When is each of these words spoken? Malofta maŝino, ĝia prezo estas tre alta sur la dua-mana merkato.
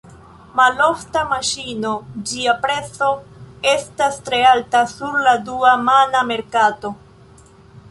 Malofta 0.59 1.21
maŝino, 1.33 1.91
ĝia 2.31 2.55
prezo 2.63 3.11
estas 3.73 4.19
tre 4.31 4.41
alta 4.55 4.83
sur 4.97 5.21
la 5.29 5.37
dua-mana 5.51 6.27
merkato. 6.35 6.95